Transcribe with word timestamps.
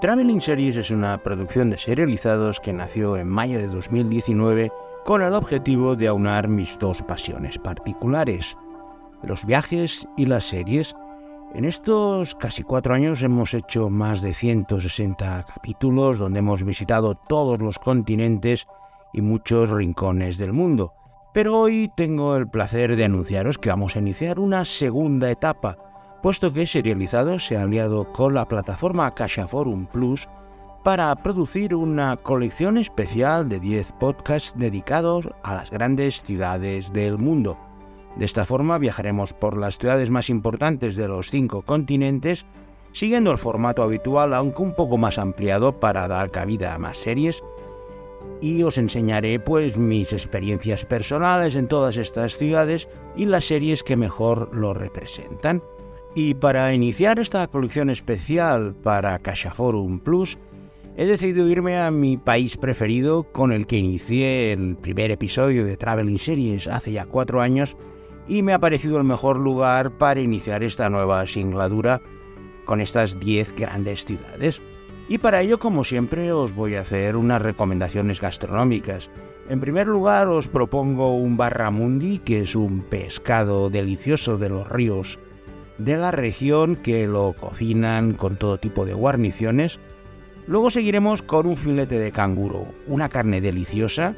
Traveling 0.00 0.40
Series 0.40 0.76
es 0.76 0.92
una 0.92 1.18
producción 1.24 1.70
de 1.70 1.78
serializados 1.78 2.60
que 2.60 2.72
nació 2.72 3.16
en 3.16 3.26
mayo 3.26 3.58
de 3.58 3.66
2019 3.66 4.70
con 5.04 5.22
el 5.22 5.34
objetivo 5.34 5.96
de 5.96 6.06
aunar 6.06 6.46
mis 6.46 6.78
dos 6.78 7.02
pasiones 7.02 7.58
particulares, 7.58 8.56
los 9.24 9.44
viajes 9.44 10.06
y 10.16 10.26
las 10.26 10.44
series. 10.44 10.94
En 11.52 11.64
estos 11.64 12.36
casi 12.36 12.62
cuatro 12.62 12.94
años 12.94 13.24
hemos 13.24 13.54
hecho 13.54 13.90
más 13.90 14.22
de 14.22 14.34
160 14.34 15.44
capítulos 15.52 16.18
donde 16.18 16.38
hemos 16.38 16.62
visitado 16.62 17.16
todos 17.16 17.58
los 17.58 17.80
continentes 17.80 18.68
y 19.12 19.20
muchos 19.20 19.70
rincones 19.70 20.38
del 20.38 20.52
mundo. 20.52 20.94
Pero 21.34 21.58
hoy 21.58 21.90
tengo 21.96 22.36
el 22.36 22.48
placer 22.48 22.94
de 22.94 23.04
anunciaros 23.04 23.58
que 23.58 23.70
vamos 23.70 23.96
a 23.96 23.98
iniciar 23.98 24.38
una 24.38 24.64
segunda 24.64 25.28
etapa, 25.28 25.76
puesto 26.22 26.52
que 26.52 26.66
Serializado 26.66 27.38
se 27.38 27.56
ha 27.56 27.62
aliado 27.62 28.12
con 28.12 28.34
la 28.34 28.48
plataforma 28.48 29.14
Casha 29.14 29.46
Forum 29.46 29.86
Plus 29.86 30.28
para 30.82 31.14
producir 31.16 31.74
una 31.74 32.16
colección 32.16 32.78
especial 32.78 33.48
de 33.48 33.60
10 33.60 33.92
podcasts 33.92 34.54
dedicados 34.56 35.28
a 35.42 35.54
las 35.54 35.70
grandes 35.70 36.22
ciudades 36.22 36.92
del 36.92 37.18
mundo. 37.18 37.58
De 38.16 38.24
esta 38.24 38.44
forma 38.44 38.78
viajaremos 38.78 39.32
por 39.32 39.56
las 39.56 39.78
ciudades 39.78 40.10
más 40.10 40.30
importantes 40.30 40.96
de 40.96 41.08
los 41.08 41.30
cinco 41.30 41.62
continentes, 41.62 42.46
siguiendo 42.92 43.30
el 43.30 43.38
formato 43.38 43.82
habitual 43.82 44.34
aunque 44.34 44.62
un 44.62 44.74
poco 44.74 44.98
más 44.98 45.18
ampliado 45.18 45.78
para 45.78 46.08
dar 46.08 46.30
cabida 46.30 46.74
a 46.74 46.78
más 46.78 46.98
series 46.98 47.42
y 48.40 48.62
os 48.62 48.78
enseñaré 48.78 49.40
pues 49.40 49.76
mis 49.76 50.12
experiencias 50.12 50.84
personales 50.84 51.54
en 51.54 51.68
todas 51.68 51.96
estas 51.96 52.36
ciudades 52.36 52.88
y 53.16 53.26
las 53.26 53.44
series 53.44 53.82
que 53.82 53.96
mejor 53.96 54.50
lo 54.52 54.74
representan. 54.74 55.62
Y 56.14 56.34
para 56.34 56.72
iniciar 56.74 57.18
esta 57.18 57.46
colección 57.46 57.90
especial 57.90 58.74
para 58.74 59.20
Forum 59.54 60.00
Plus, 60.00 60.38
he 60.96 61.06
decidido 61.06 61.48
irme 61.48 61.78
a 61.78 61.90
mi 61.90 62.16
país 62.16 62.56
preferido 62.56 63.24
con 63.24 63.52
el 63.52 63.66
que 63.66 63.76
inicié 63.76 64.52
el 64.52 64.76
primer 64.76 65.10
episodio 65.10 65.64
de 65.64 65.76
Traveling 65.76 66.18
Series 66.18 66.66
hace 66.66 66.92
ya 66.92 67.06
cuatro 67.06 67.40
años 67.40 67.76
y 68.26 68.42
me 68.42 68.52
ha 68.52 68.58
parecido 68.58 68.98
el 68.98 69.04
mejor 69.04 69.38
lugar 69.38 69.96
para 69.96 70.20
iniciar 70.20 70.64
esta 70.64 70.90
nueva 70.90 71.26
singladura 71.26 72.02
con 72.64 72.80
estas 72.80 73.20
10 73.20 73.54
grandes 73.54 74.04
ciudades. 74.04 74.60
Y 75.08 75.18
para 75.18 75.40
ello, 75.40 75.58
como 75.58 75.84
siempre, 75.84 76.32
os 76.32 76.54
voy 76.54 76.74
a 76.74 76.80
hacer 76.80 77.16
unas 77.16 77.40
recomendaciones 77.40 78.20
gastronómicas. 78.20 79.10
En 79.48 79.60
primer 79.60 79.86
lugar, 79.86 80.28
os 80.28 80.48
propongo 80.48 81.16
un 81.16 81.38
barramundi, 81.38 82.18
que 82.18 82.40
es 82.40 82.54
un 82.54 82.82
pescado 82.82 83.70
delicioso 83.70 84.36
de 84.36 84.50
los 84.50 84.68
ríos 84.68 85.18
de 85.78 85.96
la 85.96 86.10
región 86.10 86.76
que 86.76 87.06
lo 87.06 87.34
cocinan 87.38 88.12
con 88.12 88.36
todo 88.36 88.58
tipo 88.58 88.84
de 88.84 88.94
guarniciones. 88.94 89.78
Luego 90.46 90.70
seguiremos 90.70 91.22
con 91.22 91.46
un 91.46 91.56
filete 91.56 91.98
de 91.98 92.12
canguro, 92.12 92.66
una 92.86 93.08
carne 93.08 93.40
deliciosa, 93.40 94.14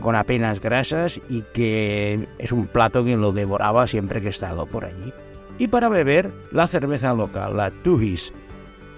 con 0.00 0.16
apenas 0.16 0.60
grasas 0.60 1.20
y 1.28 1.42
que 1.52 2.26
es 2.38 2.52
un 2.52 2.66
plato 2.66 3.04
que 3.04 3.16
lo 3.16 3.32
devoraba 3.32 3.86
siempre 3.86 4.20
que 4.20 4.28
he 4.28 4.30
estado 4.30 4.66
por 4.66 4.84
allí. 4.84 5.12
Y 5.58 5.68
para 5.68 5.88
beber, 5.88 6.32
la 6.50 6.66
cerveza 6.66 7.12
local, 7.14 7.56
la 7.56 7.70
Tuhis, 7.70 8.32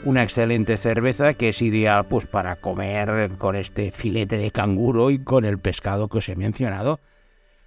una 0.04 0.22
excelente 0.22 0.76
cerveza 0.76 1.34
que 1.34 1.48
es 1.48 1.62
ideal 1.62 2.04
pues 2.04 2.26
para 2.26 2.56
comer 2.56 3.32
con 3.38 3.56
este 3.56 3.90
filete 3.90 4.38
de 4.38 4.50
canguro 4.50 5.10
y 5.10 5.18
con 5.18 5.44
el 5.44 5.58
pescado 5.58 6.08
que 6.08 6.18
os 6.18 6.28
he 6.28 6.36
mencionado. 6.36 7.00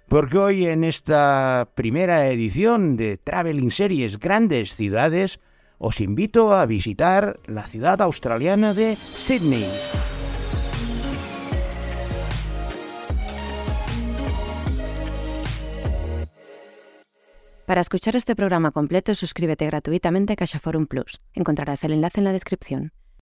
Porque 0.08 0.38
hoy 0.38 0.66
en 0.66 0.84
esta 0.84 1.68
primera 1.74 2.28
edición 2.28 2.96
de 2.96 3.18
Traveling 3.18 3.70
Series 3.70 4.18
Grandes 4.18 4.74
Ciudades 4.74 5.38
os 5.76 6.00
invito 6.00 6.54
a 6.54 6.64
visitar 6.64 7.38
la 7.46 7.64
ciudad 7.64 8.00
australiana 8.00 8.72
de 8.72 8.96
Sydney. 8.96 9.68
Para 17.66 17.82
escuchar 17.82 18.16
este 18.16 18.34
programa 18.34 18.70
completo, 18.70 19.14
suscríbete 19.14 19.66
gratuitamente 19.66 20.34
a 20.40 20.58
Forum 20.58 20.86
Plus. 20.86 21.20
Encontrarás 21.34 21.84
el 21.84 21.92
enlace 21.92 22.20
en 22.20 22.24
la 22.24 22.32
descripción. 22.32 22.92